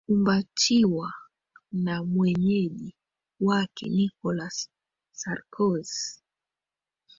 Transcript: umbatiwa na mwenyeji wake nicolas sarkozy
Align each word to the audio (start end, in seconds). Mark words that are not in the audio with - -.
umbatiwa 0.13 1.13
na 1.71 2.03
mwenyeji 2.03 2.95
wake 3.39 3.85
nicolas 3.89 4.69
sarkozy 5.11 6.01